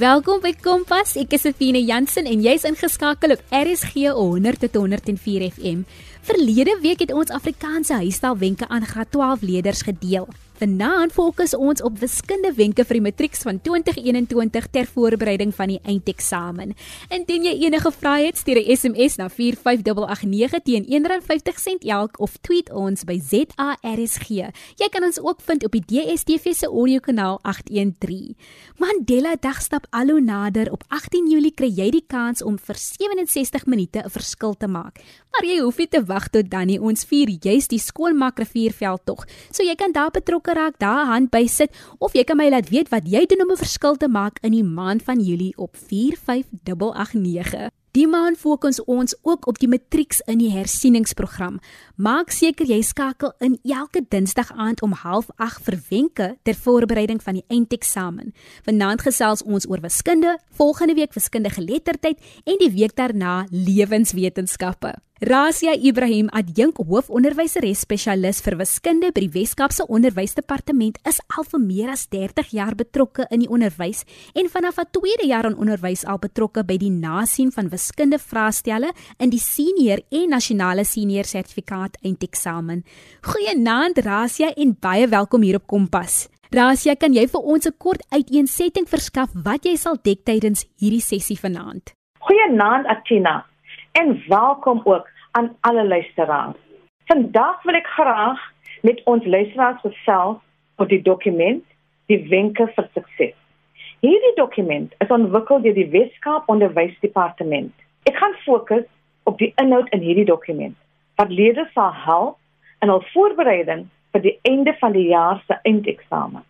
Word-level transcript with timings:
Welkom 0.00 0.38
by 0.40 0.54
Kompas. 0.56 1.10
Ek 1.20 1.34
is 1.36 1.42
Sefine 1.44 1.82
Jansen 1.84 2.24
en 2.24 2.40
jy's 2.40 2.62
ingeskakel 2.64 3.34
op 3.34 3.40
RSG 3.52 4.06
100 4.16 4.62
tot 4.62 4.78
104 4.80 5.42
FM. 5.50 5.82
Verlede 6.24 6.78
week 6.80 7.02
het 7.04 7.12
ons 7.12 7.28
Afrikaanse 7.36 7.98
huistaalwenke 8.00 8.64
aan 8.72 8.86
graad 8.88 9.10
12 9.12 9.44
leerders 9.44 9.82
gedeel. 9.84 10.24
Vanaand 10.60 11.14
fokus 11.16 11.54
ons 11.56 11.80
op 11.80 11.94
wiskunde 12.02 12.50
wenke 12.52 12.84
vir 12.84 12.98
die 12.98 13.04
matrieks 13.06 13.46
van 13.46 13.62
2021 13.64 14.66
ter 14.68 14.84
voorbereiding 14.92 15.54
van 15.56 15.70
die 15.72 15.78
eindeksamen. 15.88 16.74
Indien 17.08 17.46
jy 17.48 17.54
enige 17.62 17.88
vrae 17.96 18.26
het, 18.26 18.36
stuur 18.36 18.60
'n 18.60 18.76
SMS 18.76 19.16
na 19.16 19.30
45889 19.32 20.60
teen 20.68 20.84
R1.50 20.84 21.88
elk 21.88 22.20
of 22.20 22.36
tweet 22.44 22.68
ons 22.72 23.04
by 23.04 23.16
ZARSG. 23.16 24.28
Jy 24.76 24.88
kan 24.90 25.04
ons 25.04 25.20
ook 25.20 25.40
vind 25.40 25.64
op 25.64 25.72
die 25.72 25.84
DSTV 25.86 26.52
se 26.52 26.66
audiokanaal 26.66 27.38
813. 27.42 28.36
Mandela 28.76 29.36
Dag 29.40 29.62
stap 29.62 29.86
al 29.90 30.08
hoe 30.08 30.20
nader. 30.20 30.72
Op 30.72 30.84
18 30.88 31.30
Julie 31.30 31.54
kry 31.54 31.72
jy 31.72 31.90
die 31.90 32.04
kans 32.06 32.42
om 32.42 32.58
vir 32.58 32.76
67 32.76 33.66
minute 33.66 34.02
'n 34.04 34.10
verskil 34.10 34.54
te 34.56 34.66
maak. 34.66 35.00
Maar 35.30 35.44
jy 35.44 35.60
hoef 35.60 35.78
nie 35.78 35.88
te 35.88 36.04
wag 36.04 36.28
tot 36.28 36.50
dan 36.50 36.66
nie. 36.66 36.80
Ons 36.80 37.04
vier 37.04 37.30
juis 37.40 37.68
die 37.68 37.78
skoonmaak 37.78 38.38
rivierveld 38.38 39.00
tog. 39.04 39.26
So 39.50 39.62
jy 39.62 39.74
kan 39.74 39.92
daar 39.92 40.10
betrokke 40.10 40.49
betrokke 40.50 40.54
raak, 40.54 40.78
daar 40.78 41.06
hand 41.06 41.30
by 41.30 41.46
sit 41.46 41.70
of 41.98 42.12
jy 42.14 42.24
kan 42.24 42.36
my 42.36 42.48
laat 42.50 42.70
weet 42.70 42.90
wat 42.90 43.06
jy 43.06 43.26
doen 43.26 43.42
om 43.42 43.50
'n 43.52 43.56
verskil 43.56 43.96
te 43.96 44.08
maak 44.08 44.38
in 44.42 44.52
die 44.52 44.64
maand 44.64 45.02
van 45.02 45.20
Julie 45.20 45.52
op 45.56 45.76
45889. 45.76 47.70
Die 47.92 48.06
maand 48.06 48.38
fokus 48.38 48.84
ons 48.84 49.14
ook 49.22 49.46
op 49.46 49.58
die 49.58 49.68
matrieks 49.68 50.20
in 50.26 50.38
die 50.38 50.50
hersieningsprogram. 50.50 51.60
Maak 52.00 52.30
seker 52.32 52.64
jy 52.64 52.78
skakel 52.80 53.34
in 53.44 53.58
elke 53.68 54.00
Dinsdag 54.00 54.54
aand 54.56 54.80
om 54.80 54.94
08:30 54.96 55.58
vir 55.66 55.76
wenke 55.90 56.28
ter 56.48 56.56
voorbereiding 56.56 57.20
van 57.20 57.36
die 57.36 57.44
eindeksamen. 57.52 58.32
Vanaand 58.64 59.04
gesels 59.04 59.42
ons 59.42 59.68
oor 59.68 59.84
wiskunde, 59.84 60.38
volgende 60.56 60.94
week 60.94 61.12
wiskundige 61.12 61.60
geletterdheid 61.60 62.16
en 62.46 62.56
die 62.56 62.72
week 62.72 62.96
daarna 62.96 63.44
lewenswetenskappe. 63.50 64.96
Rasia 65.20 65.74
Ibrahim, 65.76 66.30
adjunk 66.32 66.78
hoofonderwyseres 66.80 67.82
spesialis 67.84 68.38
vir 68.40 68.54
wiskunde 68.56 69.10
by 69.12 69.20
die 69.20 69.34
Wes-Kaapse 69.34 69.84
Onderwysdepartement, 69.92 70.96
is 71.04 71.18
al 71.36 71.44
vir 71.44 71.60
meer 71.60 71.90
as 71.92 72.06
30 72.08 72.54
jaar 72.56 72.72
betrokke 72.72 73.26
in 73.28 73.42
die 73.44 73.50
onderwys 73.52 74.06
en 74.32 74.48
vanaf 74.48 74.78
haar 74.80 74.88
tweede 74.88 75.26
jaar 75.28 75.50
in 75.50 75.58
onderwys 75.60 76.06
al 76.08 76.16
betrokke 76.22 76.64
by 76.64 76.78
die 76.80 76.88
nasien 76.88 77.52
van 77.52 77.68
wiskunde 77.68 78.16
vraestelle 78.16 78.94
in 79.20 79.28
die 79.28 79.42
senior 79.44 80.00
en 80.08 80.32
nasionale 80.32 80.86
senior 80.88 81.28
sertifikaat 81.28 81.89
eindeksamen. 82.02 82.84
Goeienaand 83.22 83.98
Rasia 84.04 84.52
en 84.56 84.76
baie 84.80 85.08
welkom 85.08 85.42
hier 85.42 85.56
op 85.56 85.66
Kompas. 85.66 86.28
Rasia, 86.50 86.94
kan 86.94 87.12
jy 87.14 87.26
vir 87.26 87.40
ons 87.40 87.66
'n 87.66 87.76
kort 87.78 88.02
uiteensetting 88.10 88.86
verskaf 88.88 89.30
wat 89.44 89.64
jy 89.64 89.76
sal 89.76 89.96
dek 90.02 90.24
tydens 90.24 90.66
hierdie 90.80 91.00
sessie 91.00 91.38
vanaand? 91.38 91.94
Goeienaand 92.18 92.86
Atina 92.86 93.46
en 93.92 94.22
welkom 94.28 94.80
ook 94.84 95.06
aan 95.32 95.56
alle 95.60 95.86
luisteraars. 95.86 96.56
Vandag 97.06 97.62
wil 97.62 97.74
ek 97.74 97.86
graag 97.86 98.38
met 98.82 99.00
ons 99.04 99.24
luisteraars 99.24 99.80
gesels 99.80 100.38
oor 100.76 100.88
die 100.88 101.02
dokument 101.02 101.64
Die 102.10 102.26
wenke 102.30 102.66
vir 102.74 102.86
sukses. 102.94 103.34
Hierdie 104.02 104.32
dokument 104.34 104.94
is 105.04 105.12
ontwikkel 105.14 105.60
deur 105.62 105.76
die 105.76 105.90
Weskaap 105.92 106.48
Onderwysdepartement. 106.50 107.70
Ek 108.10 108.16
gaan 108.18 108.34
fokus 108.42 108.86
op 109.30 109.38
die 109.38 109.52
inhoud 109.62 109.86
in 109.94 110.02
hierdie 110.02 110.26
dokument 110.26 110.74
wat 111.20 111.28
leerders 111.28 111.72
sal 111.76 111.92
help 111.92 112.36
in 112.80 112.88
hul 112.88 113.02
voorbereiding 113.12 113.82
vir 114.14 114.22
die 114.24 114.38
einde 114.48 114.72
van 114.80 114.94
die 114.96 115.08
jaar 115.10 115.42
se 115.46 115.56
eindeksamen. 115.68 116.44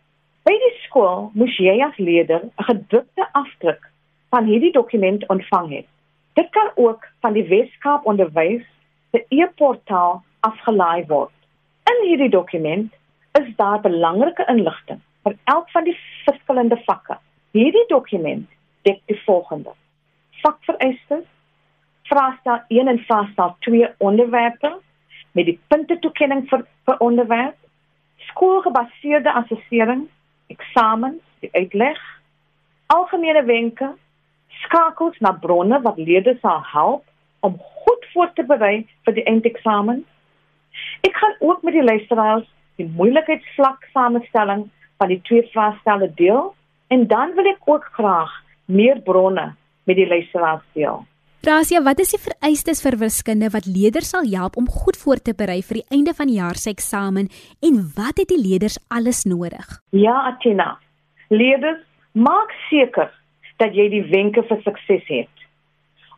By 0.46 0.52
die 0.64 0.74
skool 0.84 1.24
moes 1.40 1.56
jy 1.58 1.74
as 1.86 1.96
leerder 1.98 2.44
'n 2.46 2.66
gedrukte 2.68 3.26
afdruk 3.40 3.88
van 4.30 4.46
hierdie 4.50 4.72
dokument 4.76 5.26
ontvang 5.34 5.68
het. 5.76 5.88
Dit 6.38 6.50
kan 6.50 6.70
ook 6.74 7.08
van 7.20 7.32
die 7.32 7.46
Weskaap 7.48 8.06
Onderwys 8.06 8.62
se 9.10 9.24
e-portaal 9.28 10.22
afgelaai 10.40 11.04
word. 11.06 11.34
In 11.90 12.06
hierdie 12.06 12.30
dokument 12.30 12.94
is 13.40 13.50
daar 13.56 13.80
belangrike 13.80 14.46
inligting 14.54 15.00
vir 15.24 15.34
elk 15.44 15.70
van 15.70 15.84
die 15.84 15.98
verskillende 16.24 16.78
vakke. 16.86 17.18
Hierdie 17.50 17.86
dokument 17.88 18.48
dek 18.82 19.02
die 19.06 19.20
volgende: 19.26 19.74
vakvereistes, 20.42 21.26
vraestel 22.10 22.62
1 22.68 22.88
en 22.88 22.98
vraestel 22.98 23.56
2 23.66 23.88
onderwerpe 23.98 24.78
met 25.32 25.46
die 25.46 25.58
punte 25.68 25.98
toekenning 25.98 26.46
vir 26.50 26.64
vir 26.88 27.02
onderwerp, 27.06 27.56
skoolgebaseerde 28.30 29.32
assessering, 29.32 30.08
eksamens, 30.50 31.22
die 31.40 31.50
uitleg, 31.54 31.98
algemene 32.90 33.44
wenke 33.46 33.92
skakels 34.64 35.18
na 35.24 35.32
bronne 35.32 35.78
wat 35.84 35.98
leerders 35.98 36.40
sal 36.42 36.62
help 36.72 37.04
om 37.46 37.58
goed 37.84 38.06
voor 38.12 38.32
te 38.34 38.44
berei 38.44 38.86
vir 39.06 39.16
die 39.16 39.26
eindeksamen. 39.30 40.02
Ek 41.06 41.16
gaan 41.16 41.36
ook 41.38 41.62
met 41.62 41.78
die 41.78 41.86
luisteraars 41.86 42.48
die 42.80 42.88
moeilikheidsvlak 42.96 43.86
samestelling 43.94 44.66
van 44.98 45.12
die 45.12 45.20
twee 45.28 45.46
vraestelle 45.54 46.10
deel 46.18 46.52
en 46.90 47.06
dan 47.06 47.34
wil 47.38 47.48
ek 47.54 47.70
ook 47.70 47.86
graag 47.96 48.34
meer 48.66 49.00
bronne 49.06 49.52
met 49.88 49.96
die 49.96 50.08
luisteraars 50.08 50.66
deel. 50.74 51.04
Rasia, 51.40 51.80
wat 51.80 51.96
is 52.02 52.10
die 52.12 52.18
vereistes 52.20 52.82
vir 52.84 52.98
wiskunde 53.00 53.48
wat 53.54 53.64
leerders 53.64 54.10
sal 54.12 54.26
help 54.28 54.58
om 54.60 54.66
goed 54.68 54.98
voor 55.00 55.22
te 55.24 55.32
berei 55.32 55.62
vir 55.64 55.78
die 55.78 55.96
einde 55.96 56.12
van 56.18 56.28
die 56.28 56.36
jaar 56.36 56.58
se 56.60 56.68
eksamen 56.68 57.30
en 57.64 57.78
wat 57.96 58.20
het 58.20 58.28
die 58.28 58.36
leerders 58.36 58.76
alles 58.92 59.22
nodig? 59.24 59.64
Ja, 59.96 60.18
Atina. 60.28 60.74
Leerders, 61.32 61.80
maak 62.12 62.52
seker 62.68 63.08
dat 63.56 63.72
jy 63.72 63.88
die 63.88 64.02
wenke 64.12 64.44
vir 64.50 64.60
sukses 64.66 65.08
het. 65.08 65.46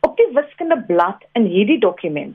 Op 0.03 0.19
die 0.19 0.27
wiskundeblad 0.35 1.23
in 1.39 1.47
hierdie 1.55 1.79
dokument 1.79 2.35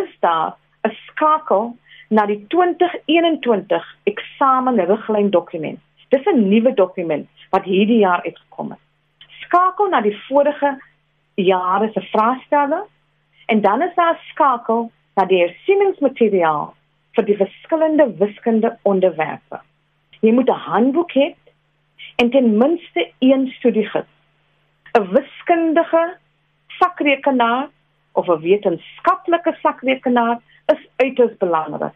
is 0.00 0.08
daar 0.24 0.56
'n 0.88 0.96
skakel 1.10 1.76
na 2.08 2.24
die 2.26 2.40
2021 2.48 3.84
eksamenriglyn 4.08 5.30
dokument. 5.30 5.80
Dis 6.08 6.24
'n 6.24 6.48
nuwe 6.48 6.72
dokument 6.72 7.28
wat 7.50 7.64
hierdie 7.64 8.00
jaar 8.08 8.24
uitgekom 8.24 8.70
het. 8.70 8.84
Skakel 9.44 9.88
na 9.88 10.00
die 10.00 10.16
vorige 10.28 10.78
jare 11.36 11.90
se 11.92 12.00
vraestelle 12.00 12.84
en 13.46 13.60
dan 13.60 13.82
is 13.82 13.94
daar 13.94 14.14
'n 14.14 14.24
skakel 14.30 14.90
na 15.14 15.24
die 15.24 15.40
hersieningsmateriaal 15.40 16.74
vir 17.12 17.24
die 17.24 17.36
verskillende 17.36 18.06
wiskunde 18.18 18.78
onderwerpe. 18.82 19.60
Jy 20.20 20.32
moet 20.32 20.48
'n 20.48 20.64
handboek 20.70 21.12
hê 21.12 21.34
en 22.16 22.30
ten 22.30 22.56
minste 22.58 23.10
een 23.18 23.48
studiegids 23.58 24.12
'n 24.98 25.08
wiskundige 25.12 26.16
sakrekenaar 26.66 27.68
of 28.12 28.28
'n 28.28 28.40
wetenskaplike 28.40 29.56
sakrekenaar 29.62 30.40
is 30.66 30.88
uiters 30.96 31.36
belangrik. 31.36 31.92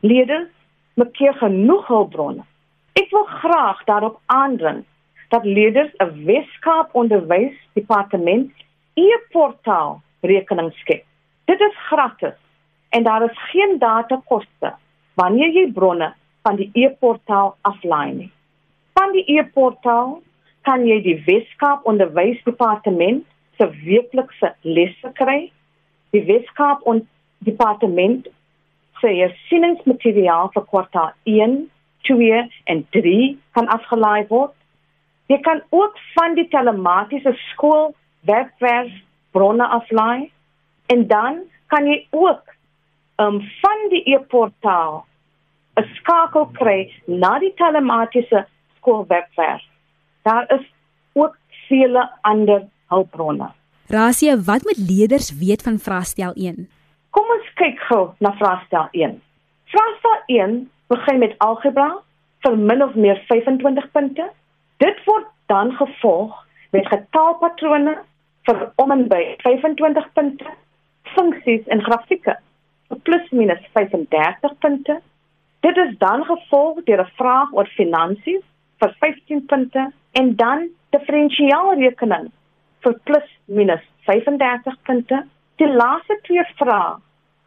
Leerders 0.00 0.48
moet 0.94 1.10
keer 1.10 1.34
genoeg 1.34 1.86
hulpbronne. 1.86 2.44
Ek 2.92 3.10
wil 3.10 3.24
graag 3.24 3.84
daarop 3.84 4.20
aandring 4.26 4.84
dat 5.28 5.44
leerders 5.44 5.92
'n 5.96 6.24
Weskaap 6.24 6.94
Onderwysdepartement 6.94 8.52
e-portaal 8.94 10.00
rekening 10.20 10.72
skep. 10.80 11.04
Dit 11.50 11.60
is 11.60 11.76
gratis 11.88 12.38
en 12.90 13.02
daar 13.02 13.24
is 13.24 13.38
geen 13.50 13.78
datakoste 13.78 14.74
wanneer 15.14 15.52
jy 15.52 15.66
bronne 15.72 16.12
van 16.42 16.56
die 16.56 16.70
e-portaal 16.72 17.54
aflaai 17.68 18.12
nie. 18.12 18.30
Van 18.98 19.12
die 19.12 19.24
e-portaal 19.38 20.20
kan 20.66 20.86
jy 20.86 21.00
die 21.02 21.18
Weskaap 21.26 21.86
Onderwysdepartement 21.88 23.24
se 23.58 23.68
weeklikse 23.82 24.52
lesse 24.62 25.10
kry. 25.18 25.50
Die 26.12 26.24
Weskaap 26.28 26.84
Departement 27.42 28.28
se 29.00 29.10
hersieningsmateriaal 29.10 30.52
vir 30.54 30.66
kwartaal 30.70 31.10
1, 31.26 31.56
2 32.06 32.42
en 32.70 32.84
3 32.94 33.16
kan 33.56 33.70
afgelaai 33.74 34.28
word. 34.28 34.54
Jy 35.30 35.40
kan 35.42 35.62
ook 35.70 35.98
van 36.14 36.36
die 36.38 36.46
telematiese 36.52 37.34
skool 37.50 37.94
webwerf 38.28 38.92
bronne 39.30 39.66
aflaai 39.66 40.30
en 40.86 41.06
dan 41.06 41.42
kan 41.66 41.86
jy 41.86 42.06
ook 42.10 42.42
um, 43.16 43.40
van 43.60 43.88
die 43.90 44.02
e-portaal 44.14 45.04
'n 45.80 45.88
skakel 45.94 46.46
kry 46.58 46.92
na 47.06 47.38
die 47.38 47.54
telematiese 47.56 48.46
skool 48.76 49.06
webwerf 49.08 49.62
daar 50.22 50.44
is 50.52 50.66
ook 51.12 51.36
vele 51.68 52.10
ander 52.20 52.68
hulpbronne. 52.86 53.50
Rasie, 53.86 54.36
wat 54.36 54.62
moet 54.62 54.84
leerders 54.90 55.38
weet 55.38 55.62
van 55.62 55.78
vraestel 55.78 56.32
1? 56.34 56.68
Kom 57.10 57.24
ons 57.36 57.48
kyk 57.54 57.80
gou 57.88 58.10
na 58.18 58.32
vraestel 58.40 58.88
1. 58.90 59.18
Vraestel 59.64 60.18
1 60.26 60.70
begin 60.86 61.18
met 61.18 61.34
algebra 61.38 61.90
vir 62.44 62.56
min 62.58 62.82
of 62.82 62.94
meer 62.94 63.20
25 63.28 63.90
punte. 63.92 64.30
Dit 64.76 65.04
word 65.04 65.28
dan 65.46 65.72
gevolg 65.76 66.38
met 66.70 66.88
getalpatrone 66.88 67.98
vir 68.46 68.72
om 68.82 68.90
en 68.90 69.06
by 69.08 69.22
25 69.42 70.12
punte, 70.12 70.44
funksies 71.14 71.66
en 71.68 71.82
grafieke 71.82 72.36
plus 73.02 73.30
minus 73.30 73.62
35 73.72 74.58
punte. 74.60 75.00
Dit 75.60 75.76
is 75.76 75.98
dan 75.98 76.24
gevolg 76.24 76.84
deur 76.84 77.00
'n 77.00 77.14
vraag 77.16 77.52
oor 77.52 77.66
finansies 77.66 78.44
vir 78.80 78.94
15 79.00 79.46
punte 79.46 79.92
en 80.12 80.36
dan 80.36 80.68
Diferensiaalrekening 80.92 82.26
vir 82.84 82.94
plus 83.08 83.28
minus 83.46 83.84
35 84.08 84.74
punte. 84.84 85.22
Die 85.56 85.68
laaste 85.68 86.18
twee 86.26 86.44
vrae 86.58 86.98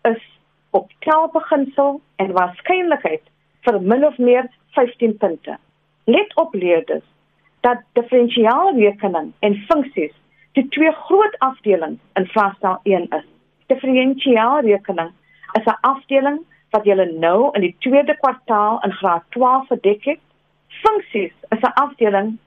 is 0.09 0.23
op 0.71 0.89
telbeginsel 1.05 1.99
en 2.23 2.33
waarskynlikheid 2.37 3.21
vir 3.67 3.79
min 3.81 4.05
of 4.07 4.17
meer 4.17 4.49
15 4.77 5.13
punte. 5.21 5.57
Let 6.09 6.33
op 6.41 6.57
leerders 6.57 7.05
dat 7.61 7.85
diferensiaalrekening 7.99 9.31
en 9.45 9.59
funksies 9.69 10.13
die 10.55 10.67
twee 10.71 10.91
groot 10.91 11.35
afdelings 11.43 12.01
in 12.19 12.27
vraestel 12.31 12.79
1 12.83 13.07
is. 13.17 13.25
Diferensiaalrekening 13.71 15.11
is 15.59 15.65
'n 15.65 15.77
afdeling 15.81 16.39
wat 16.69 16.85
jy 16.85 16.95
nou 17.19 17.49
in 17.53 17.61
die 17.61 17.75
tweede 17.79 18.15
kwartaal 18.17 18.79
in 18.83 18.91
graad 18.91 19.23
12 19.29 19.67
verdek 19.67 20.03
het. 20.03 20.19
Funksies 20.67 21.33
is 21.49 21.61
'n 21.61 21.75
afdeling 21.85 22.37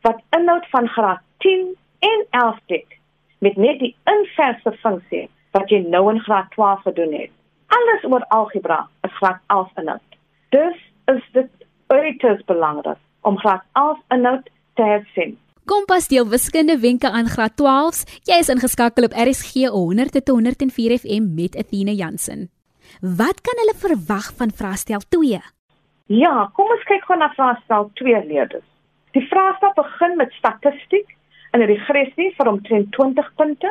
wat 0.00 0.22
inhoud 0.30 0.66
van 0.70 0.88
graad 0.88 1.20
10 1.38 1.76
en 1.98 2.26
11 2.30 2.58
dek 2.66 2.98
met 3.38 3.56
net 3.56 3.78
die 3.78 3.94
inverse 4.04 4.72
funksie 4.72 5.28
wat 5.50 5.70
jy 5.70 5.78
nou 5.78 6.10
in 6.10 6.20
graad 6.20 6.50
12 6.50 6.82
gedoen 6.82 7.12
het. 7.12 7.30
Alles 7.66 8.04
oor 8.04 8.24
algebra 8.28 8.88
is 9.02 9.16
graad 9.16 9.40
11 9.46 9.70
inhoud. 9.76 10.08
Dus 10.48 10.78
is 11.04 11.28
dit 11.32 11.50
uiters 11.86 12.44
belangrik 12.44 12.98
om 13.20 13.38
graad 13.38 13.62
11 13.72 13.98
inhoud 14.08 14.50
te 14.74 14.82
hersien. 14.82 15.38
Kompas 15.62 16.08
deel 16.10 16.26
wiskunde 16.26 16.74
wenke 16.82 17.06
aan 17.06 17.28
graad 17.30 17.52
12s. 17.54 18.00
Jy 18.26 18.38
is 18.42 18.48
ingeskakel 18.50 19.04
op 19.06 19.12
RSG 19.14 19.68
100 19.70 20.10
tot 20.16 20.32
104 20.34 20.94
FM 20.98 21.28
met 21.36 21.54
Athena 21.56 21.92
Jansen. 21.94 22.48
Wat 23.00 23.38
kan 23.46 23.60
hulle 23.60 23.74
verwag 23.78 24.32
van 24.40 24.50
vraestel 24.50 25.04
2? 25.14 25.38
Ja, 26.10 26.50
kom 26.56 26.72
ons 26.74 26.82
kyk 26.90 27.06
gou 27.06 27.18
na 27.18 27.28
vraestel 27.36 27.86
2 28.00 28.24
leerders. 28.26 28.66
Die 29.14 29.22
vraestel 29.30 29.70
begin 29.76 30.16
met 30.18 30.34
statistiek 30.40 31.14
en 31.52 31.62
'n 31.62 31.70
regressie 31.70 32.34
vir 32.36 32.50
omtrent 32.50 32.90
20 32.98 33.30
punte. 33.36 33.70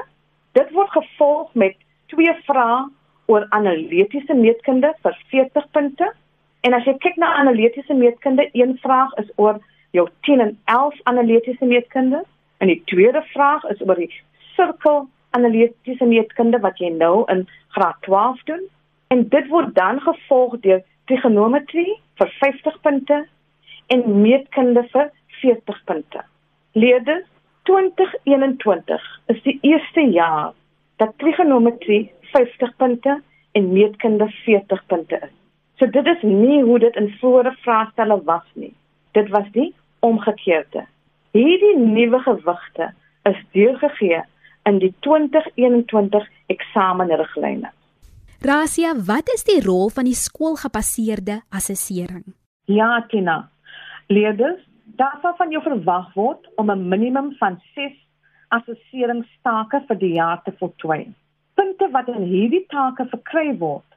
Dit 0.54 0.72
word 0.72 0.90
gevolg 0.96 1.54
met 1.54 1.76
twee 2.08 2.34
vrae 2.48 2.88
oor 3.26 3.46
analitiese 3.50 4.34
meetkunde 4.34 4.94
vir 5.04 5.18
40 5.28 5.68
punte. 5.72 6.14
En 6.62 6.74
as 6.74 6.86
jy 6.86 6.96
kyk 6.98 7.16
na 7.18 7.36
analitiese 7.36 7.94
meetkunde, 7.94 8.50
een 8.54 8.78
vraag 8.78 9.12
is 9.18 9.32
oor 9.36 9.60
jou 9.92 10.08
10 10.28 10.40
en 10.40 10.60
11 10.66 11.00
analitiese 11.04 11.66
meetkunde 11.66 12.24
en 12.58 12.68
die 12.68 12.82
tweede 12.86 13.24
vraag 13.34 13.64
is 13.74 13.82
oor 13.82 14.00
die 14.00 14.12
sirkel 14.56 15.08
analitiese 15.38 16.06
meetkunde 16.06 16.60
wat 16.64 16.80
jy 16.80 16.92
nou 16.96 17.24
in 17.32 17.48
graad 17.76 18.00
12 18.08 18.44
doen. 18.50 18.64
En 19.08 19.28
dit 19.30 19.48
word 19.48 19.76
dan 19.76 20.00
gevolg 20.04 20.60
deur 20.66 20.84
trigonometrie 21.12 22.00
vir 22.20 22.34
50 22.40 22.80
punte 22.82 23.26
en 23.88 24.22
meetkunde 24.22 24.84
vir 24.94 25.12
40 25.42 25.84
punte. 25.86 26.24
Leerders 26.72 27.28
2021 27.70 29.04
is 29.34 29.42
die 29.44 29.58
eerste 29.62 30.02
jaar 30.14 30.54
dat 31.02 31.18
trigonometrie 31.18 32.12
50 32.32 32.76
punte 32.78 33.22
en 33.52 33.74
meetkunde 33.74 34.30
40 34.46 34.86
punte 34.88 35.20
is. 35.22 35.36
So 35.80 35.90
dit 35.90 36.06
is 36.06 36.22
nie 36.22 36.62
hoe 36.64 36.80
dit 36.80 36.96
in 36.96 37.10
vorige 37.20 37.56
vraestelle 37.66 38.22
was 38.24 38.46
nie. 38.54 38.74
Dit 39.18 39.30
was 39.30 39.48
die 39.52 39.74
omgekeerde. 40.02 40.86
Hierdie 41.32 41.78
nuwe 41.78 42.20
gewigte 42.26 42.92
is 43.30 43.38
deurgegee 43.56 44.24
in 44.70 44.82
die 44.82 44.94
2021 45.06 46.28
eksamenriglyne. 46.52 47.72
Rasia, 48.42 48.96
wat 49.06 49.30
is 49.34 49.46
die 49.46 49.62
rol 49.62 49.90
van 49.94 50.10
die 50.10 50.18
skoolgebaseerde 50.18 51.42
assessering? 51.50 52.26
Ja, 52.66 53.06
Tina. 53.10 53.50
Leerders 54.08 54.62
Daar 55.02 55.18
sal 55.22 55.34
van 55.38 55.50
jou 55.50 55.62
verwag 55.64 56.14
word 56.14 56.50
om 56.56 56.72
'n 56.72 56.88
minimum 56.88 57.32
van 57.40 57.62
6 57.76 57.94
assesseringstake 58.48 59.84
vir 59.88 59.98
die 59.98 60.14
jaar 60.14 60.42
te 60.44 60.52
voltooi. 60.60 61.14
Punte 61.54 61.90
wat 61.92 62.08
in 62.08 62.24
hierdie 62.24 62.66
take 62.68 63.06
verkry 63.06 63.58
word, 63.58 63.90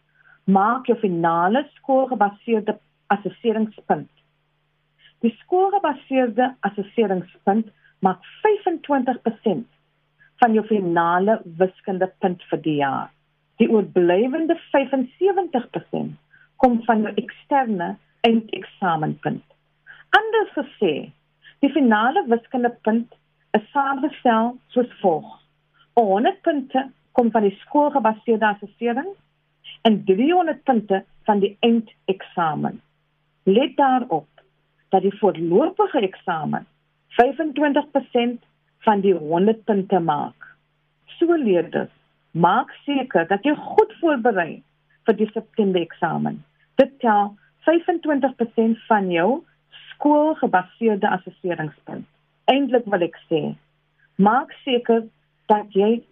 maak 0.44 0.86
jou 0.86 0.98
finale 0.98 1.68
skoolgebaseerde 1.74 2.78
assesseringspunt. 3.06 4.10
Die 5.24 5.32
skoolgebaseerde 5.40 6.50
assesseringspunt 6.68 7.70
maak 8.04 8.24
25% 8.44 9.62
van 10.42 10.56
jou 10.56 10.64
finale 10.68 11.38
wiskundepunt 11.60 12.42
vir 12.50 12.60
die 12.66 12.74
jaar. 12.82 13.06
Die 13.56 13.68
oorblywende 13.72 14.58
75% 14.66 16.10
kom 16.60 16.76
van 16.88 17.06
jou 17.06 17.12
eksterne 17.22 17.94
eindeksamenpunt. 18.28 19.46
Anders 20.18 20.52
gesê, 20.58 20.92
die 21.64 21.72
finale 21.72 22.26
wiskundepunt 22.28 23.16
is 23.56 23.64
saamgestel 23.72 24.52
soos 24.76 24.92
volg: 25.00 25.40
100 25.96 26.44
punte 26.44 26.84
kom 27.16 27.32
van 27.32 27.48
die 27.48 27.56
skoolgebaseerde 27.62 28.50
assessering 28.50 29.08
en 29.88 30.02
300 30.04 30.60
punte 30.68 31.04
van 31.24 31.40
die 31.40 31.56
eindeksamen. 31.64 32.82
Let 33.48 33.76
daarop 33.80 34.28
dat 34.88 35.02
die 35.02 35.14
voorlopige 35.18 36.00
eksamen 36.00 36.66
25% 37.20 38.42
van 38.84 39.00
die 39.00 39.14
100 39.14 39.64
punte 39.64 40.00
maak. 40.00 40.56
So 41.18 41.36
leerders, 41.36 41.92
maak 42.30 42.70
seker 42.84 43.26
dat 43.30 43.44
jy 43.46 43.54
goed 43.54 43.92
voorberei 44.00 44.62
vir 45.06 45.16
die 45.16 45.30
September 45.32 45.80
eksamen. 45.80 46.40
Dit 46.80 46.98
tel 47.00 47.34
25% 47.68 48.80
van 48.88 49.10
jou 49.10 49.28
skoolgebaseerde 49.94 51.08
assesseringspunt. 51.08 52.06
Eintlik 52.50 52.88
wil 52.92 53.06
ek 53.06 53.16
sê, 53.28 53.42
maak 54.20 54.52
seker 54.64 55.06
dat 55.48 55.70
jy 55.76 56.02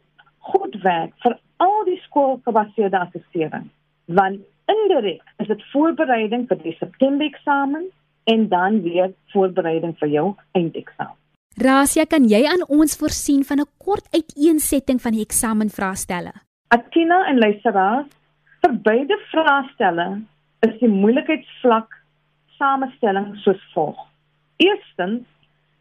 goed 0.53 0.79
werk 0.85 1.13
vir 1.25 1.37
al 1.63 1.83
die 1.87 1.99
skoolgebaseerde 2.07 2.99
assessering, 2.99 3.69
want 4.07 4.41
indirek 4.71 5.23
is 5.43 5.51
dit 5.51 5.67
voorbereiding 5.73 6.47
vir 6.51 6.63
die 6.63 6.77
September 6.79 7.27
eksamen 7.27 7.91
en 8.25 8.49
dan 8.49 8.83
weer 8.83 9.13
voorbereiding 9.33 9.97
vir 9.99 10.09
jou 10.09 10.27
eindeksamen. 10.53 11.17
Rasia, 11.57 12.07
kan 12.09 12.25
jy 12.25 12.47
aan 12.49 12.65
ons 12.69 12.97
voorsien 12.97 13.45
van 13.45 13.61
'n 13.61 13.69
kort 13.79 14.07
uiteensetting 14.11 15.01
van 15.01 15.13
die 15.13 15.25
eksamenvraestelle? 15.25 16.33
Atina 16.69 17.27
en 17.29 17.39
Luisera, 17.39 18.07
vir 18.63 18.73
beide 18.83 19.19
vraestelle 19.31 20.23
is 20.61 20.79
die 20.81 20.89
moeilikheidsvlak 20.89 21.93
samestelling 22.59 23.37
soos 23.37 23.63
volg. 23.75 23.99
Eerstens, 24.57 25.27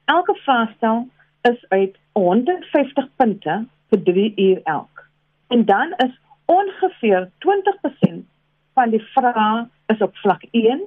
elke 0.05 0.35
vraestel 0.43 1.07
is 1.41 1.65
uit 1.69 1.95
150 2.11 3.07
punte 3.15 3.65
vir 3.89 4.03
3 4.03 4.33
uur 4.35 4.59
elk. 4.63 5.05
En 5.47 5.65
dan 5.65 5.93
is 5.97 6.19
ongeveer 6.45 7.29
20% 7.37 8.25
van 8.73 8.89
die 8.89 9.03
vrae 9.13 9.67
is 9.93 10.01
op 10.01 10.15
vlak 10.23 10.43
1 10.51 10.81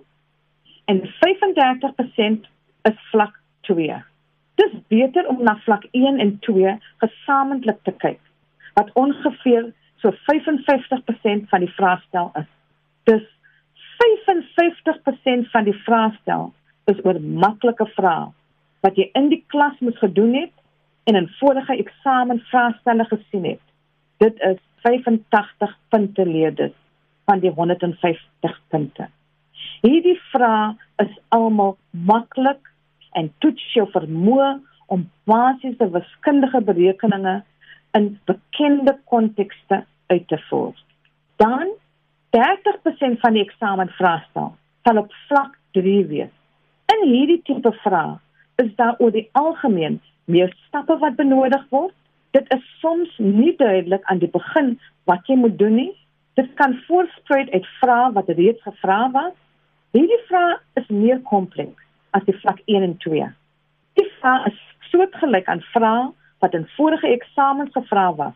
en 0.84 1.00
35% 1.20 2.50
is 2.82 2.98
vlak 3.10 3.40
2. 3.60 4.02
Dis 4.54 4.74
beter 4.88 5.28
om 5.28 5.42
na 5.42 5.56
vlak 5.64 5.86
1 5.90 6.18
en 6.18 6.38
2 6.46 6.76
gesamentlik 7.04 7.80
te 7.82 7.94
kyk 8.04 8.20
wat 8.74 8.90
ongeveer 8.98 9.70
so 10.02 10.10
55% 10.10 11.48
van 11.48 11.62
die 11.62 11.72
vraestel 11.76 12.30
is. 12.40 12.50
Dis 13.10 13.26
55% 14.02 15.50
van 15.50 15.64
die 15.64 15.76
vraestel 15.86 16.52
is 16.90 17.00
oor 17.04 17.20
maklike 17.20 17.86
vrae 17.94 18.32
wat 18.84 18.98
jy 19.00 19.08
in 19.16 19.30
die 19.32 19.40
klas 19.48 19.78
moes 19.80 19.98
gedoen 20.02 20.34
het 20.36 20.52
en 21.08 21.16
in 21.16 21.30
vorige 21.38 21.76
eksamenvraestelle 21.80 23.06
gesien 23.08 23.46
het. 23.54 23.62
Dit 24.20 24.40
is 24.44 24.60
85 24.84 25.76
punte 25.88 26.26
leerders 26.26 26.76
van 27.24 27.40
die 27.40 27.50
150 27.50 28.60
punte. 28.68 29.08
Hierdie 29.84 30.16
vrae 30.32 30.72
is 31.02 31.12
almal 31.36 31.74
maklik 32.08 32.70
en 33.20 33.26
toets 33.44 33.64
jou 33.76 33.84
vermoë 33.92 34.46
om 34.94 35.02
basiese 35.28 35.90
wiskundige 35.92 36.62
berekeninge 36.64 37.34
in 37.98 38.06
bekende 38.30 38.94
kontekste 39.12 39.82
uit 40.08 40.24
te 40.32 40.38
voer. 40.46 40.72
Dan 41.36 41.74
30% 42.36 43.20
van 43.26 43.36
die 43.36 43.44
eksamenvraestel 43.44 44.54
sal 44.88 45.02
op 45.04 45.12
vlak 45.28 45.60
3 45.76 46.00
wees. 46.14 46.32
In 46.96 47.04
hierdie 47.10 47.42
tipe 47.44 47.74
vrae 47.84 48.16
is 48.64 48.72
daar 48.80 48.96
oor 49.04 49.12
die 49.12 49.28
algemeen 49.36 50.00
meer 50.24 50.56
stappe 50.64 50.96
wat 51.04 51.20
benodig 51.20 51.68
word. 51.68 51.92
Dit 52.32 52.48
is 52.56 52.64
soms 52.80 53.12
nie 53.20 53.52
duidelik 53.60 54.08
aan 54.08 54.24
die 54.24 54.32
begin 54.32 54.78
wat 55.04 55.28
jy 55.28 55.36
moet 55.44 55.60
doen 55.60 55.76
nie. 55.76 55.92
Dit 56.40 56.54
kan 56.56 56.80
voortspruit 56.88 57.52
uit 57.52 57.72
vrae 57.84 58.12
wat 58.16 58.32
reeds 58.32 58.64
gevra 58.64 59.02
was. 59.12 59.34
Hierdie 59.94 60.22
vrae 60.26 60.54
is 60.80 60.88
meer 60.90 61.20
kompleks 61.30 61.82
as 62.18 62.24
die 62.26 62.34
vlak 62.40 62.58
1 62.66 62.82
en 62.82 62.96
2. 63.04 63.26
Die 63.94 64.06
vrae 64.16 64.48
is 64.50 64.56
soortgelyk 64.90 65.46
aan 65.52 65.62
vrae 65.70 66.08
wat 66.42 66.56
in 66.58 66.66
vorige 66.74 67.12
eksamens 67.14 67.70
gevra 67.76 68.08
was. 68.18 68.34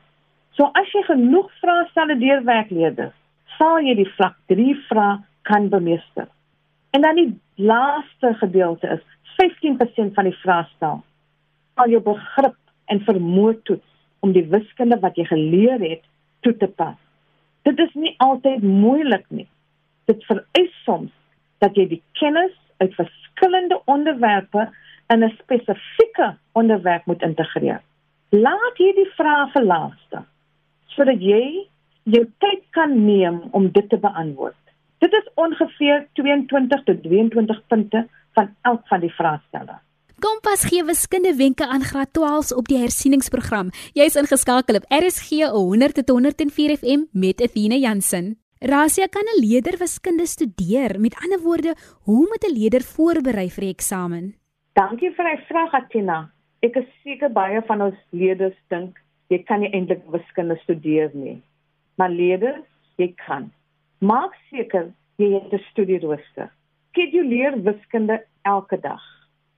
So 0.55 0.71
as 0.79 0.95
jy 0.95 1.03
genoeg 1.09 1.51
vraestelle 1.59 2.15
deurwerk 2.23 2.71
leerders, 2.71 3.17
sal 3.59 3.83
jy 3.83 3.97
die 3.99 4.07
vlak 4.15 4.39
3 4.55 4.69
vrae 4.87 5.19
kan 5.51 5.67
bemeester. 5.75 6.31
En 6.95 7.03
dan 7.03 7.19
die 7.19 7.29
laaste 7.59 8.37
gedeelte 8.39 8.95
is 8.95 9.05
15% 9.43 10.15
van 10.15 10.31
die 10.31 10.39
vraestel 10.45 11.03
sal 11.75 11.91
jou 11.91 12.05
begrip 12.07 12.59
en 12.91 13.03
vermoë 13.07 13.59
toets 13.67 13.99
om 14.23 14.31
die 14.35 14.47
wiskunde 14.55 15.03
wat 15.03 15.19
jy 15.19 15.27
geleer 15.27 15.83
het 15.83 16.07
toe 16.47 16.55
te 16.63 16.71
pas. 16.71 16.99
Dit 17.67 17.83
is 17.83 17.95
nie 17.99 18.15
altyd 18.23 18.63
moeilik 18.63 19.27
nie. 19.35 19.51
Dit 20.07 20.23
vereis 20.31 20.75
soms 20.87 21.15
dat 21.59 21.77
jy 21.77 21.87
die 21.89 22.03
kennis 22.21 22.55
uit 22.79 22.95
verskillende 22.95 23.81
onderwerpe 23.85 24.69
in 25.09 25.25
'n 25.25 25.39
spesifieke 25.43 26.37
onderwerp 26.53 27.07
moet 27.07 27.23
integreer. 27.23 27.81
Laat 28.31 28.77
hierdie 28.77 29.11
vrae 29.17 29.65
laaste 29.65 30.25
sodat 30.87 31.21
jy 31.23 31.69
jou 32.03 32.25
tyd 32.43 32.63
kan 32.71 33.05
neem 33.07 33.43
om 33.51 33.71
dit 33.71 33.89
te 33.89 33.99
beantwoord. 33.99 34.57
Dit 34.99 35.13
is 35.13 35.29
ongeveer 35.35 36.09
22 36.13 36.83
tot 36.85 37.03
23 37.03 37.67
punte 37.67 38.09
van 38.35 38.55
elk 38.63 38.83
van 38.87 39.01
die 39.01 39.13
vraestelle. 39.15 39.79
Kompas 40.19 40.65
gee 40.67 40.83
wiskunde 40.85 41.37
wenke 41.39 41.67
aan 41.67 41.85
graad 41.87 42.11
12s 42.19 42.51
op 42.57 42.67
die 42.67 42.81
hersieningsprogram. 42.81 43.71
Jy's 43.95 44.19
ingeskakel 44.19 44.81
op 44.81 44.89
RSG 44.91 45.47
100.104 45.55 46.75
FM 46.81 47.07
met 47.13 47.43
Athena 47.43 47.79
Jansen. 47.79 48.35
Rasia 48.61 49.07
kan 49.07 49.23
'n 49.23 49.41
leerder 49.41 49.79
wiskunde 49.79 50.27
studeer. 50.27 51.01
Met 51.01 51.15
ander 51.23 51.41
woorde, 51.41 51.77
hoe 52.03 52.27
moet 52.27 52.45
'n 52.45 52.59
leerder 52.59 52.83
voorberei 52.83 53.51
vir 53.51 53.61
die 53.61 53.71
eksamen? 53.71 54.35
Dankie 54.73 55.11
vir 55.15 55.25
die 55.25 55.45
vraag, 55.47 55.73
Athena. 55.73 56.31
Ek 56.61 56.77
is 56.77 56.87
seker 57.05 57.31
baie 57.31 57.63
van 57.63 57.83
ons 57.83 57.95
leerders 58.11 58.57
dink 58.69 58.99
jy 59.29 59.39
kan 59.45 59.61
nie 59.61 59.71
eintlik 59.71 60.03
wiskunde 60.11 60.57
studeer 60.57 61.11
nie. 61.15 61.43
Maar 61.97 62.11
leerders, 62.11 62.67
jy 62.97 63.15
kan. 63.27 63.53
Maak 64.01 64.35
seker 64.51 64.93
jy 65.19 65.35
het 65.35 65.53
'n 65.53 65.65
studierooster. 65.71 66.51
Skeduleer 66.91 67.63
wiskunde 67.63 68.25
elke 68.43 68.81
dag. 68.81 69.03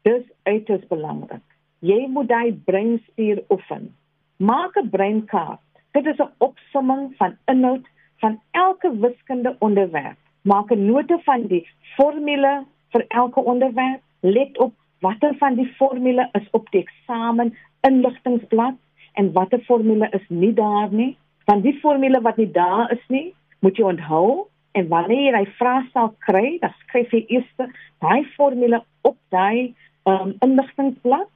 Dis 0.02 0.25
uiters 0.45 0.87
belangrik. 0.88 1.47
Jy 1.80 2.07
moet 2.07 2.28
daai 2.28 2.52
breinspier 2.52 3.45
oefen. 3.49 3.95
Maak 4.37 4.76
'n 4.76 4.90
breinkaart. 4.90 5.61
Dit 5.92 6.07
is 6.07 6.19
'n 6.19 6.33
opsomming 6.38 7.16
van 7.16 7.38
inhoud 7.47 7.87
van 8.21 8.41
elke 8.50 8.91
wiskunde 9.00 9.57
onderwerp. 9.59 10.19
Maak 10.43 10.71
'n 10.71 10.87
nota 10.87 11.19
van 11.25 11.47
die 11.47 11.67
formule 11.97 12.65
vir 12.93 13.05
elke 13.09 13.41
onderwerp. 13.41 14.00
Let 14.21 14.59
op 14.59 14.73
watter 15.00 15.35
van 15.39 15.55
die 15.55 15.73
formule 15.79 16.29
is 16.33 16.49
op 16.50 16.71
die 16.71 16.81
eksamen 16.81 17.57
inligtingblad 17.81 18.77
en 19.12 19.33
watter 19.33 19.61
formule 19.61 20.09
is 20.11 20.27
nie 20.29 20.53
daar 20.53 20.93
nie. 20.93 21.17
Van 21.45 21.61
die 21.61 21.79
formule 21.81 22.21
wat 22.21 22.37
nie 22.37 22.50
daar 22.50 22.93
is 22.93 23.05
nie, 23.09 23.35
moet 23.61 23.77
jy 23.77 23.85
onthou 23.85 24.47
en 24.73 24.89
wanneer 24.89 25.35
jy 25.35 25.41
'n 25.41 25.57
vraestel 25.59 26.15
kry, 26.19 26.59
dan 26.61 26.75
skryf 26.83 27.11
jy 27.11 27.25
eers 27.29 27.71
daai 27.99 28.25
formule 28.37 28.85
op 29.03 29.17
daai 29.29 29.75
um, 30.05 30.35
inligtingblad. 30.41 31.29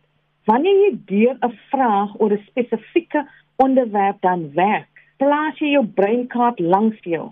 Wanneer 0.44 0.78
jy 0.84 0.92
deur 1.04 1.36
'n 1.40 1.58
vraag 1.70 2.20
oor 2.20 2.32
'n 2.32 2.44
spesifieke 2.46 3.26
onderwerp 3.56 4.20
dan 4.20 4.52
werk, 4.54 4.93
plaas 5.22 5.58
jy 5.62 5.74
jou 5.74 5.84
breinkaart 5.98 6.60
langs 6.60 6.98
jou. 7.06 7.30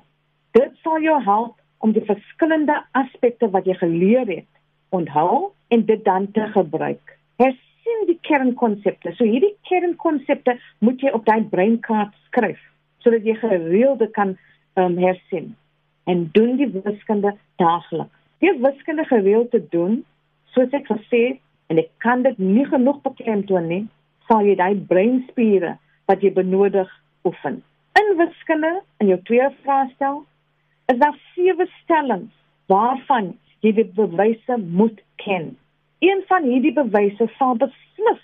Dit 0.56 0.74
sal 0.84 1.02
jou 1.02 1.18
help 1.24 1.56
om 1.82 1.92
die 1.94 2.04
verskillende 2.06 2.76
aspekte 2.98 3.48
wat 3.50 3.66
jy 3.66 3.74
geleer 3.80 4.28
het 4.28 4.48
onthou 4.94 5.52
en 5.72 5.84
dit 5.88 6.04
dan 6.04 6.28
te 6.36 6.46
gebruik. 6.54 7.16
Hersien 7.40 8.04
die 8.06 8.18
kernkonsepte. 8.28 9.14
So 9.16 9.24
hierdie 9.24 9.54
kernkonsepte 9.68 10.58
moet 10.84 11.02
jy 11.02 11.12
op 11.16 11.26
daai 11.26 11.42
breinkaart 11.50 12.14
skryf 12.28 12.60
sodat 13.02 13.24
jy 13.26 13.34
gereeld 13.40 14.04
kan 14.14 14.36
um, 14.78 14.94
hersien 15.00 15.56
en 16.06 16.28
doen 16.34 16.54
die 16.60 16.68
wiskunde 16.70 17.34
daagliks. 17.58 18.14
Die 18.42 18.52
wiskunde 18.62 19.04
gereeld 19.10 19.50
te 19.50 19.62
doen 19.74 20.04
soos 20.54 20.70
ek 20.76 20.86
gesê 20.90 21.22
en 21.70 21.80
ek 21.82 21.90
kan 22.04 22.22
dit 22.22 22.38
nie 22.38 22.66
genoeg 22.68 23.00
beklemtoon 23.02 23.68
nie, 23.70 23.82
sal 24.28 24.46
jy 24.46 24.54
daai 24.58 24.74
breinspiere 24.88 25.76
wat 26.10 26.22
jy 26.22 26.32
benodig 26.34 26.90
oefen. 27.26 27.62
In 28.00 28.16
wiskunde 28.16 28.82
in 28.98 29.06
jou 29.12 29.18
twee 29.28 29.48
vraestel 29.62 30.24
is 30.92 30.98
daar 30.98 31.18
sewe 31.34 31.66
stellings 31.82 32.32
waarvan 32.72 33.32
jy 33.60 33.72
die 33.76 33.88
bewyse 33.96 34.56
moet 34.58 35.00
ken. 35.22 35.52
Een 36.02 36.22
van 36.28 36.46
hierdie 36.48 36.74
bewyse 36.74 37.28
sal 37.38 37.58
beslis 37.60 38.22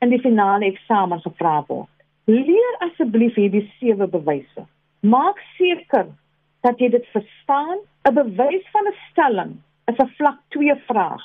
in 0.00 0.12
die 0.14 0.20
finale 0.22 0.70
eksamen 0.70 1.20
gevra 1.24 1.60
word. 1.68 1.90
Leer 2.30 2.78
asseblief 2.86 3.36
hierdie 3.38 3.66
sewe 3.78 4.08
bewyse. 4.10 4.64
Maak 5.00 5.38
seker 5.58 6.08
dat 6.66 6.80
jy 6.80 6.90
dit 6.96 7.06
verstaan. 7.14 7.78
'n 8.08 8.14
Bewys 8.14 8.64
van 8.72 8.88
'n 8.88 8.96
stelling 9.10 9.52
is 9.92 9.98
'n 9.98 10.12
vlak 10.16 10.38
2 10.48 10.76
vraag. 10.88 11.24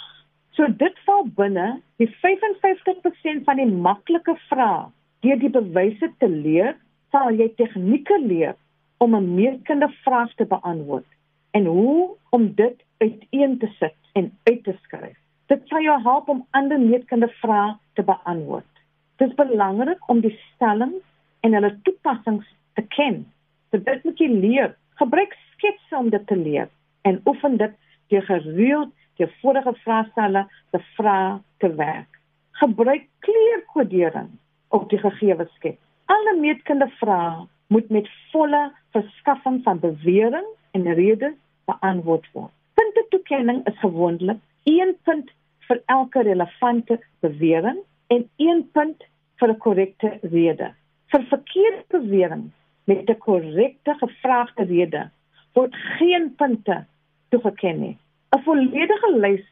So 0.56 0.68
dit 0.68 1.00
val 1.06 1.24
binne 1.36 1.82
die 1.98 2.08
55% 2.08 3.44
van 3.46 3.56
die 3.56 3.72
maklike 3.88 4.36
vrae. 4.50 4.92
Deur 5.22 5.40
die 5.40 5.50
bewyse 5.50 6.12
te 6.20 6.30
leer, 6.30 6.76
sal 7.16 7.38
jy 7.40 7.48
tegnieke 7.56 8.18
leer 8.20 8.56
om 9.04 9.16
'n 9.16 9.36
meetkunde 9.36 9.88
vraag 10.04 10.32
te 10.36 10.46
beantwoord 10.46 11.08
en 11.52 11.66
hoe 11.66 12.16
om 12.30 12.54
dit 12.56 12.78
uiteen 12.98 13.58
te 13.60 13.70
sit 13.80 13.96
en 14.14 14.32
uit 14.44 14.64
te 14.64 14.76
skryf. 14.84 15.18
Dit 15.48 15.62
sal 15.68 15.82
jou 15.82 16.02
help 16.02 16.30
om 16.30 16.48
ander 16.52 16.80
meetkunde 16.80 17.28
vrae 17.28 17.78
te 17.94 18.04
beantwoord. 18.04 18.74
Dit 19.18 19.30
is 19.30 19.36
belangrik 19.36 20.10
om 20.10 20.20
die 20.20 20.40
stellings 20.40 21.06
en 21.40 21.54
hulle 21.54 21.80
toepassings 21.84 22.48
te 22.74 22.82
ken. 22.82 23.24
So 23.72 23.78
dit 23.78 24.04
moet 24.04 24.20
jy 24.20 24.28
leer. 24.28 24.76
Gebruik 25.00 25.38
sketse 25.54 25.96
om 25.96 26.10
dit 26.10 26.28
te 26.28 26.36
leer 26.36 26.70
en 27.02 27.22
oefen 27.26 27.58
dit 27.58 27.72
deur 28.08 28.28
gereeld 28.28 28.92
jou 29.16 29.30
vorige 29.42 29.74
vraestelle 29.74 30.48
te 30.72 30.84
vra 30.98 31.42
te 31.58 31.76
werk. 31.76 32.20
Gebruik 32.52 33.08
kleurkodering 33.20 34.30
op 34.70 34.90
die 34.90 35.00
gegee 35.00 35.36
skets. 35.56 35.85
Alle 36.06 36.36
meetkunde 36.38 36.88
vrae 37.00 37.48
moet 37.74 37.90
met 37.90 38.10
volle 38.32 38.72
verskaffing 38.94 39.64
van 39.64 39.80
bewering 39.80 40.46
en 40.72 40.94
redes 40.94 41.34
beantwoord 41.66 42.28
word. 42.34 42.52
Puntetoekenning 42.74 43.64
is 43.66 43.80
gewoonlik 43.80 44.38
1 44.70 44.94
punt 45.04 45.32
vir 45.68 45.82
elke 45.86 46.22
relevante 46.28 47.00
bewering 47.26 47.82
en 48.14 48.30
1 48.38 48.64
punt 48.78 49.04
vir 49.42 49.50
'n 49.50 49.58
korrekte 49.58 50.20
rede. 50.22 50.70
Vir 51.12 51.24
verkeerde 51.34 51.84
bewering 51.98 52.52
met 52.84 53.10
'n 53.10 53.18
korrekte 53.18 53.98
gevraagde 54.04 54.64
rede 54.64 55.10
word 55.54 55.76
geen 55.98 56.36
punte 56.36 56.86
toegeken 57.30 57.80
nie. 57.80 57.98
'n 58.36 58.44
volledige 58.44 59.12
lys 59.18 59.46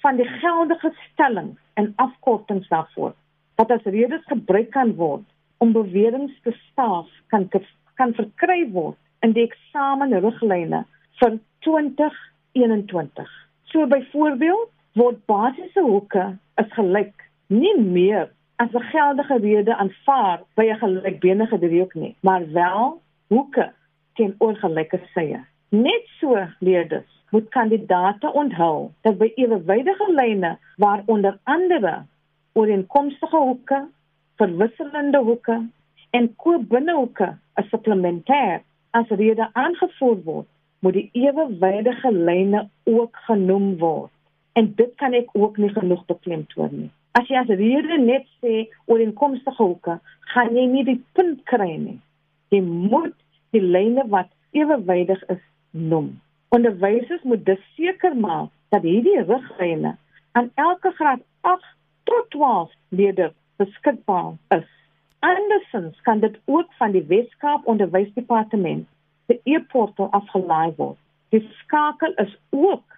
van 0.00 0.16
die 0.16 0.28
geldige 0.40 0.92
stellings 1.12 1.60
en 1.74 1.92
afkortings 1.96 2.68
daarvoor 2.68 3.14
wat 3.54 3.70
as 3.70 3.82
redes 3.82 4.24
gebruik 4.24 4.70
kan 4.70 4.94
word 4.94 5.26
om 5.58 5.72
beweringe 5.72 6.34
te 6.42 6.54
staaf 6.70 7.08
kan 7.26 7.48
kan 7.98 8.14
verkry 8.14 8.70
word 8.72 8.96
in 9.26 9.32
die 9.34 9.42
eksamenriglyne 9.48 10.84
vir 11.20 11.38
2021. 11.66 13.30
So 13.72 13.86
byvoorbeeld 13.86 14.70
word 14.98 15.18
basiese 15.26 15.82
hoeke 15.82 16.26
is 16.62 16.70
gelyk 16.76 17.26
nie 17.48 17.74
meer 17.80 18.30
as 18.62 18.72
'n 18.74 18.88
geldige 18.92 19.38
rede 19.38 19.74
aanvaar 19.76 20.40
by 20.54 20.64
'n 20.70 20.78
gelykbenige 20.78 21.58
driehoek 21.58 21.94
nie, 21.94 22.14
maar 22.20 22.52
wel 22.52 23.00
hoeke 23.28 23.72
teenoor 24.14 24.56
gelyke 24.56 25.00
sye. 25.14 25.40
Net 25.70 26.04
so 26.20 26.46
leerders 26.58 27.12
moet 27.30 27.48
kandidaate 27.48 28.32
onthou 28.32 28.90
dat 29.02 29.18
by 29.18 29.32
ewewydige 29.34 30.12
lyne 30.12 30.58
waar 30.76 31.02
onder 31.06 31.38
andere 31.44 32.02
ooreenkomstige 32.52 33.36
hoeke, 33.36 33.88
verwisselende 34.38 35.20
hoeke 35.26 35.58
en 36.10 36.28
koopbinnehoeke 36.36 37.32
as 37.58 37.68
supplementêr 37.72 38.62
as 38.96 39.10
rede 39.20 39.48
aangevoer 39.52 40.20
word, 40.24 40.48
moet 40.80 40.94
die 40.96 41.08
ewewydige 41.12 42.12
lyne 42.12 42.68
ook 42.84 43.16
genoem 43.26 43.74
word. 43.82 44.12
En 44.58 44.70
dit 44.78 44.94
kan 45.02 45.14
ek 45.14 45.30
ook 45.34 45.58
nie 45.58 45.70
genoeg 45.74 46.04
beklemtoon 46.10 46.72
nie. 46.72 46.90
As 47.18 47.28
jy 47.30 47.38
as 47.40 47.50
rede 47.50 47.98
net 48.02 48.26
sê 48.42 48.68
ooreenkomstige 48.86 49.62
hoeke, 49.62 49.98
gaan 50.34 50.54
jy 50.56 50.66
nie 50.70 50.84
die 50.86 51.00
punt 51.18 51.42
kry 51.50 51.74
nie. 51.76 51.98
Jy 52.54 52.62
moet 52.62 53.16
die 53.56 53.62
lyne 53.62 54.06
wat 54.12 54.30
ewewydig 54.56 55.22
is 55.34 55.42
noem. 55.70 56.14
Onderwysers 56.54 57.24
moet 57.28 57.44
dus 57.46 57.60
seker 57.76 58.16
maak 58.16 58.52
dat 58.72 58.86
hierdie 58.86 59.20
riglyne 59.24 59.96
aan 60.38 60.50
elke 60.54 60.92
graad 60.96 61.20
8 61.40 61.64
tot 62.08 62.30
12 62.30 62.72
leerders 62.88 63.34
beskikbaar 63.58 64.36
is. 64.56 64.68
Andersins 65.26 65.98
kan 66.06 66.22
dit 66.22 66.38
ook 66.46 66.72
van 66.78 66.94
die 66.94 67.04
Weskaap 67.10 67.66
Onderwysdepartement 67.66 68.86
se 69.26 69.40
e-portaal 69.44 70.10
afgelaai 70.16 70.72
word. 70.76 70.98
Die 71.34 71.42
skakel 71.60 72.14
is 72.22 72.32
ook 72.50 72.96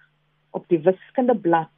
op 0.55 0.67
die 0.71 0.79
wiskunde 0.85 1.35
blad 1.35 1.71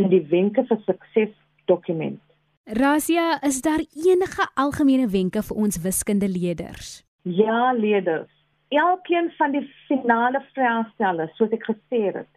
in 0.00 0.08
die 0.10 0.22
wenke 0.32 0.64
vir 0.66 0.80
sukses 0.86 1.34
dokument. 1.70 2.22
Rasia, 2.64 3.36
is 3.42 3.60
daar 3.62 3.82
enige 4.06 4.48
algemene 4.54 5.08
wenke 5.10 5.42
vir 5.42 5.56
ons 5.56 5.80
wiskunde 5.82 6.28
leerders? 6.30 7.02
Ja, 7.22 7.72
leerders 7.76 8.32
elkeen 8.72 9.32
van 9.36 9.52
die 9.52 9.64
finale 9.86 10.40
vraestelle, 10.52 11.28
soos 11.36 11.52
ek 11.52 11.66
gesê 11.68 12.08
het, 12.14 12.28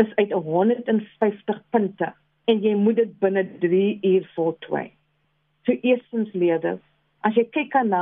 is 0.00 0.10
uit 0.20 0.32
150 0.32 1.60
punte 1.74 2.12
en 2.50 2.64
jy 2.64 2.74
moet 2.76 3.00
dit 3.00 3.12
binne 3.22 3.44
3 3.62 3.84
uur 4.12 4.26
voltooi. 4.36 4.88
Toe 5.70 5.78
eerstens 5.86 6.32
leerders, 6.34 6.82
as 7.22 7.36
jy 7.38 7.44
kyk 7.54 7.74
aan 7.78 7.94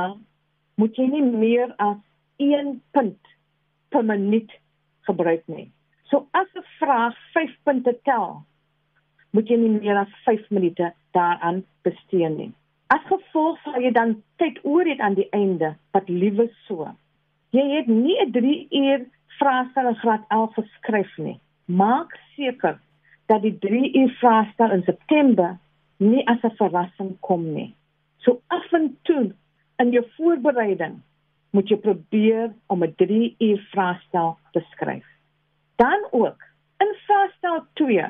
moet 0.79 0.95
jy 0.97 1.05
nie 1.11 1.25
meer 1.25 1.73
as 1.77 1.97
1 2.41 2.79
punt 2.95 3.33
per 3.93 4.05
minuut 4.07 4.49
gebruik 5.05 5.43
nie. 5.51 5.67
So 6.09 6.25
as 6.33 6.47
'n 6.55 6.65
vraag 6.79 7.13
5 7.33 7.53
punte 7.65 7.93
tel, 8.09 8.41
moet 9.33 9.49
jy 9.49 9.57
nie 9.57 9.75
meer 9.81 9.97
as 9.97 10.13
5 10.25 10.49
minute 10.49 10.93
daaraan 11.13 11.63
bestee 11.83 12.29
nie. 12.29 12.51
As 12.87 13.03
gevolg 13.05 13.59
sal 13.63 13.81
jy 13.81 13.91
dan 13.91 14.23
tyd 14.37 14.57
oor 14.63 14.85
het 14.85 14.99
aan 14.99 15.13
die 15.13 15.29
einde, 15.31 15.75
wat 15.93 16.09
liewe 16.09 16.49
so. 16.65 16.87
Jy 17.51 17.65
het 17.75 17.87
nie 17.87 18.17
'n 18.25 18.31
3 18.31 18.67
uur 18.71 19.05
vraestel 19.37 19.87
in 19.87 19.95
graad 19.95 20.23
11 20.29 20.53
geskryf 20.53 21.17
nie. 21.17 21.39
Maak 21.65 22.17
seker 22.35 22.79
dat 23.27 23.41
die 23.41 23.57
3 23.59 23.93
uur 23.93 24.09
vraestel 24.09 24.71
in 24.71 24.83
September 24.83 25.57
nie 25.99 26.23
as 26.27 26.43
'n 26.43 26.55
verrassing 26.57 27.19
kom 27.21 27.53
nie. 27.53 27.75
So 28.23 28.41
af 28.47 28.73
en 28.73 28.97
toe 29.03 29.33
in 29.79 29.91
jou 29.91 30.05
voorbereiding 30.17 31.01
moet 31.51 31.69
jy 31.69 31.77
probeer 31.77 32.53
om 32.67 32.83
'n 32.83 32.95
3 32.95 33.35
uur 33.39 33.59
vraestel 33.71 34.37
te 34.51 34.63
skryf. 34.71 35.05
Dan 35.75 36.07
ook 36.11 36.41
in 36.77 36.95
vraestel 37.05 37.65
2 37.73 38.05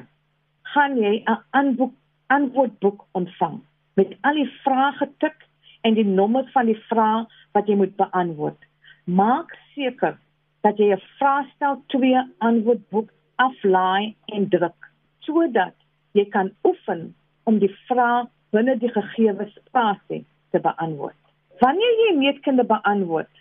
gaan 0.62 0.98
jy 0.98 1.24
'n 1.26 1.94
antwoordboek 2.28 3.06
ontvang 3.12 3.60
met 3.94 4.18
al 4.22 4.34
die 4.34 4.52
vrae 4.64 4.92
getik 4.92 5.48
en 5.82 5.94
die 5.94 6.06
nommer 6.06 6.50
van 6.54 6.66
die 6.66 6.82
vraag 6.90 7.28
wat 7.52 7.68
jy 7.68 7.76
moet 7.76 7.96
beantwoord. 7.96 8.66
Maak 9.04 9.58
seker 9.76 10.18
dat 10.62 10.78
jy 10.78 10.94
'n 10.94 11.02
vraestel 11.18 11.82
2 11.88 12.24
antwoordboek 12.38 13.10
aflaai 13.36 14.16
en 14.26 14.50
druk 14.50 14.92
sodat 15.20 15.76
jy 16.12 16.26
kan 16.26 16.52
oefen 16.64 17.16
om 17.50 17.58
die 17.62 17.74
vraag 17.90 18.30
binne 18.54 18.76
die 18.78 18.92
gegee 18.94 19.34
spasie 19.50 20.24
te 20.54 20.62
beantwoord. 20.62 21.18
Wanneer 21.62 21.96
jy 22.04 22.16
meetkunde 22.18 22.66
beantwoord, 22.70 23.32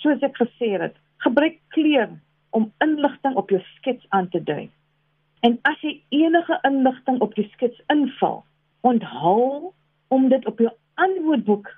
soos 0.00 0.22
ek 0.26 0.38
gesê 0.40 0.72
het, 0.80 0.96
gebruik 1.24 1.58
kleur 1.76 2.08
om 2.56 2.70
inligting 2.84 3.36
op 3.40 3.52
jou 3.52 3.60
skets 3.76 4.06
aan 4.16 4.28
te 4.32 4.40
dui. 4.42 4.70
En 5.46 5.58
as 5.68 5.80
jy 5.84 5.98
enige 6.22 6.58
inligting 6.68 7.20
op 7.24 7.36
die 7.36 7.46
skets 7.52 7.80
invul, 7.92 8.42
onthou 8.80 9.72
om 10.08 10.28
dit 10.32 10.46
op 10.48 10.58
jou 10.60 10.72
antwoordboek 11.00 11.68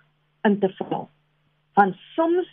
in 0.49 0.59
te 0.63 0.71
vul. 0.79 1.09
Want 1.79 1.99
soms 2.15 2.49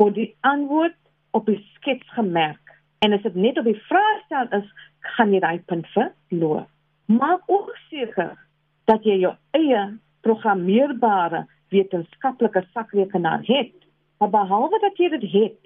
word 0.00 0.16
die 0.18 0.30
antwoord 0.40 0.96
op 1.36 1.46
die 1.48 1.60
skets 1.76 2.08
gemerk 2.16 2.60
en 3.04 3.12
as 3.12 3.24
dit 3.24 3.36
net 3.36 3.60
op 3.60 3.68
die 3.68 3.80
vraestel 3.88 4.48
is, 4.60 4.68
gaan 5.16 5.32
jy 5.36 5.40
daai 5.44 5.60
punt 5.68 5.88
verloor. 5.92 6.64
Maak 7.12 7.44
ook 7.52 7.72
seker 7.90 8.32
dat 8.84 9.04
jy 9.04 9.18
jou 9.18 9.34
eie 9.50 9.98
programmeerbare 10.20 11.44
wetenskaplike 11.68 12.64
sakrekenaar 12.72 13.42
het. 13.46 13.74
Maar 14.18 14.30
behalwe 14.30 14.78
dat 14.80 14.96
jy 14.96 15.08
dit 15.08 15.30
het, 15.32 15.60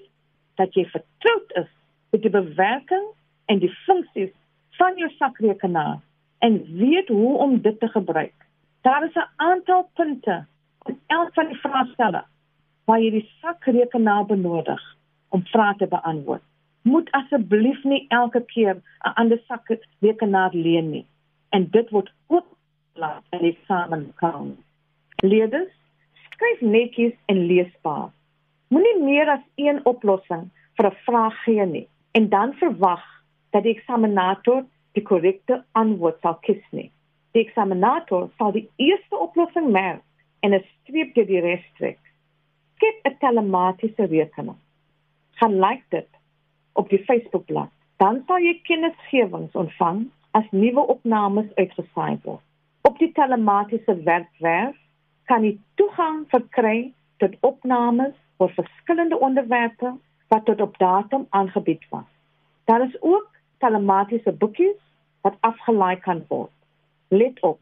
dat 0.54 0.74
jy 0.74 0.84
vertroud 0.90 1.54
is 1.62 1.70
met 2.10 2.22
die 2.22 2.32
bewerking 2.32 3.06
en 3.46 3.62
die 3.62 3.72
funksies 3.84 4.34
van 4.78 4.96
jou 4.96 5.10
sakrekenaar 5.18 5.98
en 6.38 6.58
weet 6.78 7.08
hoe 7.08 7.36
om 7.38 7.60
dit 7.60 7.80
te 7.80 7.88
gebruik. 7.88 8.34
Daar 8.82 9.04
is 9.04 9.14
'n 9.14 9.30
aantal 9.36 9.90
punte 9.94 10.46
in 10.86 11.00
elk 11.06 11.34
van 11.34 11.46
die 11.46 11.60
vraestelle 11.60 12.24
waar 12.84 13.00
jy 13.00 13.10
die 13.10 13.30
sakrekenaar 13.40 14.26
benodig 14.26 14.82
om 15.28 15.44
vrae 15.44 15.74
te 15.76 15.86
beantwoord. 15.86 16.42
Moet 16.82 17.10
asseblief 17.10 17.84
nie 17.84 18.06
elke 18.08 18.40
keer 18.44 18.74
'n 18.76 19.14
ander 19.14 19.40
sakrekenaar 19.46 20.52
leen 20.52 20.90
nie. 20.90 21.06
En 21.48 21.68
dit 21.70 21.90
word 21.90 22.12
ook 22.26 22.46
laat 22.98 23.22
in 23.30 23.44
die 23.46 23.58
samenkom. 23.66 24.56
Leerders, 25.22 25.74
skryf 26.26 26.60
netjies 26.60 27.14
en 27.26 27.44
leesbaar. 27.50 28.10
Moenie 28.74 28.98
meer 29.02 29.30
as 29.32 29.44
een 29.56 29.80
oplossing 29.86 30.48
vir 30.76 30.86
'n 30.90 30.98
vraag 31.06 31.36
gee 31.44 31.66
nie 31.66 31.88
en 32.12 32.28
dan 32.28 32.52
verwag 32.52 33.04
dat 33.50 33.62
die 33.62 33.74
eksaminator 33.76 34.64
die 34.92 35.02
korrekte 35.02 35.64
antwoord 35.72 36.20
sal 36.20 36.34
kies 36.34 36.64
nie. 36.70 36.90
Die 37.32 37.42
eksaminator 37.46 38.30
sal 38.38 38.52
die 38.52 38.68
eerste 38.76 39.16
oplossing 39.16 39.70
merk 39.70 40.02
en 40.40 40.54
'n 40.54 40.64
streep 40.64 41.14
deur 41.14 41.26
die 41.26 41.40
res 41.40 41.64
trek. 41.76 42.00
Skep 42.76 42.96
'n 43.04 43.16
telematiese 43.18 44.04
rekening. 44.06 44.58
Gaan 45.38 45.60
like 45.60 45.84
dit 45.88 46.08
op 46.72 46.88
die 46.88 47.04
Facebookblad. 47.04 47.70
Dan 47.96 48.22
sal 48.26 48.38
jy 48.38 48.60
kennisgewings 48.62 49.52
ontvang 49.52 50.10
as 50.30 50.44
nuwe 50.50 50.86
opnames 50.86 51.54
uitgesaai 51.54 52.18
word. 52.22 52.47
Op 52.88 52.98
die 52.98 53.12
telematiese 53.12 53.94
webwerf 54.02 54.76
kan 55.28 55.42
jy 55.44 55.58
toegang 55.76 56.22
verkry 56.32 56.78
tot 57.20 57.34
opnames 57.44 58.14
oor 58.40 58.54
verskillende 58.56 59.18
onderwerpe 59.26 59.90
wat 60.32 60.46
tot 60.48 60.62
op 60.64 60.78
datum 60.80 61.26
aangebied 61.40 61.84
was. 61.92 62.06
Daar 62.64 62.86
is 62.86 62.96
ook 63.00 63.28
telematiese 63.60 64.32
boekies 64.32 64.80
wat 65.20 65.36
afgelaai 65.50 66.00
kan 66.08 66.24
word. 66.32 66.54
Let 67.08 67.42
op, 67.44 67.60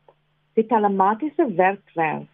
die 0.55 0.67
telematiese 0.71 1.51
werkwerk 1.59 2.31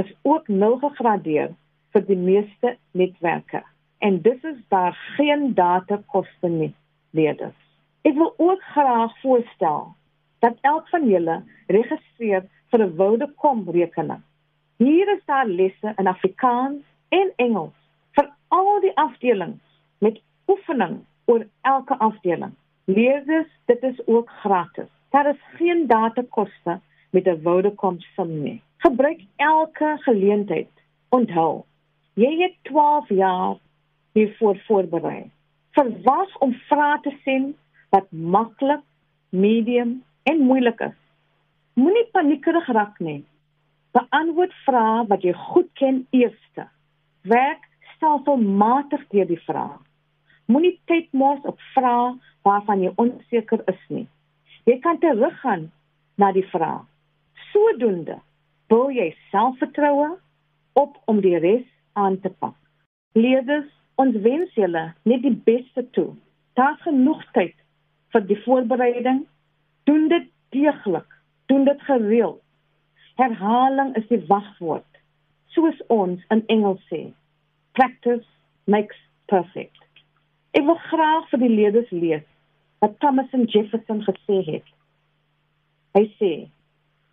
is 0.00 0.16
ook 0.22 0.48
nul 0.48 0.80
gegradeer 0.88 1.52
vir 1.92 2.08
die 2.08 2.20
meeste 2.24 2.76
netwerke 2.96 3.60
en 3.98 4.22
dis 4.24 4.40
is 4.54 4.60
daar 4.72 4.96
geen 5.18 5.50
datakoste 5.54 6.48
nie, 6.48 6.74
leerders. 7.10 7.58
Ek 8.08 8.16
wil 8.16 8.32
ook 8.36 8.70
graag 8.72 9.20
voorstel 9.20 9.92
dat 10.42 10.58
elk 10.60 10.88
van 10.88 11.06
julle 11.08 11.42
registreer 11.66 12.46
vir 12.70 12.80
'n 12.84 12.94
Vodacom 12.96 13.60
rekening. 13.70 14.22
Hier 14.76 15.08
is 15.16 15.24
daar 15.24 15.46
lesse 15.46 15.92
in 15.96 16.06
Afrikaans 16.06 16.82
en 17.08 17.32
Engels 17.36 17.78
vir 18.16 18.30
al 18.48 18.80
die 18.80 18.96
afdelings 18.96 19.62
met 19.98 20.20
oefening 20.46 21.04
oor 21.24 21.46
elke 21.60 21.98
afdeling. 21.98 22.54
Leerders, 22.84 23.50
dit 23.66 23.82
is 23.82 24.06
ook 24.06 24.30
gratis. 24.42 24.90
Daar 25.10 25.28
is 25.30 25.42
geen 25.58 25.86
datakoste 25.86 26.80
met 27.10 27.26
'n 27.26 27.40
Vodacom 27.42 28.00
SIM 28.00 28.42
nie. 28.42 28.62
Gebruik 28.76 29.20
elke 29.36 29.96
geleentheid. 29.98 30.70
Onthou, 31.08 31.62
jy 32.14 32.42
het 32.42 32.54
12 32.62 33.08
jaar 33.08 33.56
hiervoor 34.12 34.56
voorberei. 34.66 35.30
Verwag 35.70 36.38
om 36.38 36.52
vrae 36.52 37.00
te 37.00 37.12
sien 37.24 37.54
wat 37.90 38.06
maklik, 38.10 38.80
medium 39.28 40.02
en 40.28 40.44
moeilik 40.46 40.80
is. 40.80 40.98
Moenie 41.74 42.06
paniekerig 42.12 42.68
raak 42.76 42.98
nie. 43.00 43.22
Beantwoord 43.96 44.54
vrae 44.66 45.04
wat 45.08 45.24
jy 45.24 45.32
goed 45.52 45.68
ken 45.80 46.02
eers. 46.10 46.40
Werk 47.28 47.68
stelselmatig 47.94 49.04
deur 49.12 49.28
die 49.28 49.40
vrae. 49.46 49.78
Moenie 50.50 50.74
tyd 50.90 51.12
mors 51.12 51.42
op 51.48 51.60
vrae 51.74 52.12
waarvan 52.46 52.82
jy 52.82 52.92
onseker 53.00 53.62
is 53.70 53.82
nie. 53.88 54.06
Jy 54.66 54.78
kan 54.82 54.98
teruggaan 55.02 55.70
na 56.18 56.32
die 56.32 56.46
vraag. 56.50 56.84
Sodoende 57.52 58.18
bou 58.72 58.88
jy 58.94 59.10
selfvertroue 59.30 60.16
op 60.78 60.98
om 61.10 61.20
die 61.20 61.38
res 61.38 61.66
aan 61.98 62.18
te 62.20 62.30
pak. 62.30 62.56
Leerders, 63.18 63.68
ons 64.00 64.16
wens 64.24 64.54
julle 64.56 64.84
net 65.08 65.22
die 65.24 65.34
beste 65.46 65.84
toe. 65.96 66.12
Daar's 66.56 66.80
genoeg 66.86 67.22
tyd 67.36 67.54
vir 68.12 68.24
die 68.28 68.38
voorbereiding. 68.44 69.24
Doen 69.84 70.08
dit 70.08 70.28
deeglik. 70.54 71.08
Doen 71.46 71.64
dit 71.64 71.82
gereeld. 71.82 72.42
Herhaling 73.14 73.96
is 73.96 74.06
die 74.08 74.24
wagwoord. 74.26 74.88
Soos 75.52 75.78
ons 75.92 76.22
in 76.32 76.46
Engels 76.46 76.80
sê, 76.88 77.02
practice 77.76 78.24
makes 78.64 78.96
perfect. 79.28 79.76
Ek 80.56 80.64
wil 80.64 80.78
graag 80.88 81.28
vir 81.32 81.42
die 81.44 81.52
leerders 81.52 81.90
lees 81.92 82.24
wat 82.82 82.96
Thomas 83.04 83.30
Jefferson 83.52 84.00
gesê 84.04 84.40
het. 84.48 84.64
Hy 85.92 86.06
sê, 86.18 86.32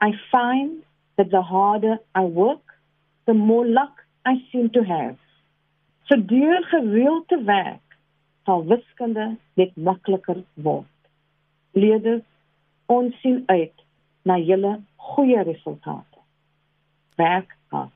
I 0.01 0.15
find 0.31 0.83
that 1.17 1.31
the 1.31 1.41
harder 1.41 1.99
I 2.15 2.23
work, 2.23 2.63
the 3.27 3.33
more 3.33 3.67
luck 3.67 4.05
I 4.25 4.39
seem 4.51 4.69
to 4.71 4.83
have. 4.83 5.17
So 6.07 6.15
deur 6.15 6.63
gereeld 6.71 7.27
te 7.27 7.43
werk, 7.43 7.83
sal 8.47 8.63
wiskunde 8.65 9.35
net 9.59 9.75
makliker 9.75 10.41
word. 10.55 10.87
Leerders, 11.77 12.25
ons 12.89 13.13
sien 13.21 13.43
uit 13.47 13.85
na 14.25 14.39
julle 14.41 14.79
goeie 15.13 15.43
resultate. 15.45 16.19
Werk 17.17 17.55
hard. 17.73 17.93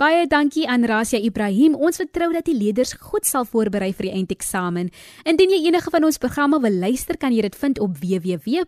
Baie 0.00 0.24
dankie 0.26 0.64
aan 0.66 0.82
Rasia 0.88 1.20
Ibrahim. 1.22 1.76
Ons 1.78 2.00
vertrou 2.00 2.32
dat 2.34 2.48
die 2.48 2.56
leerders 2.56 2.96
goed 2.98 3.22
sal 3.28 3.44
voorberei 3.46 3.92
vir 3.94 4.08
die 4.08 4.14
eindeksamen. 4.16 4.88
Indien 5.28 5.52
jy 5.52 5.60
enige 5.68 5.92
van 5.94 6.02
ons 6.08 6.18
programme 6.18 6.58
wil 6.64 6.74
luister, 6.82 7.14
kan 7.20 7.30
jy 7.30 7.42
dit 7.44 7.54
vind 7.60 7.78
op 7.84 7.94
www.rsg.co.za. 8.00 8.66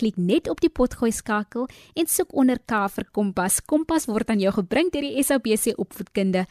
Klik 0.00 0.16
net 0.18 0.50
op 0.50 0.58
die 0.64 0.72
potgooi 0.74 1.12
skakel 1.14 1.68
en 1.94 2.06
soek 2.10 2.34
onder 2.34 2.58
K 2.66 2.88
vir 2.96 3.06
Kompas. 3.14 3.60
Kompas 3.62 4.08
word 4.10 4.26
aan 4.32 4.42
jou 4.42 4.52
gebring 4.58 4.90
deur 4.90 5.06
die 5.06 5.22
SABC 5.22 5.78
Opvoedkunde. 5.78 6.48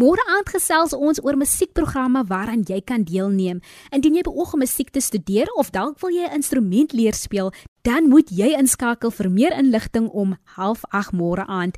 Môre 0.00 0.22
aand 0.24 0.48
gesels 0.48 0.94
ons 0.96 1.18
oor 1.20 1.36
musiekprogramme 1.36 2.22
waaraan 2.30 2.62
jy 2.64 2.78
kan 2.80 3.02
deelneem. 3.04 3.58
Indien 3.92 4.14
jy 4.16 4.22
beoog 4.24 4.54
om 4.56 4.62
musiek 4.64 4.88
te 4.88 5.02
studeer 5.04 5.52
of 5.60 5.68
dalk 5.70 6.00
wil 6.00 6.08
jy 6.08 6.24
'n 6.24 6.40
instrument 6.40 6.92
leer 6.92 7.12
speel, 7.12 7.52
dan 7.84 8.08
moet 8.08 8.30
jy 8.30 8.56
inskakel 8.56 9.10
vir 9.10 9.30
meer 9.30 9.52
inligting 9.52 10.08
om 10.08 10.36
08:30 10.56 11.12
môre 11.12 11.44
aand 11.46 11.76